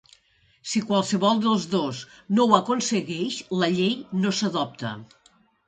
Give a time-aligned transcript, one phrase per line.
[0.69, 1.99] Si qualsevol dels dos
[2.39, 4.99] no ho aconsegueix, la llei no s'adopta.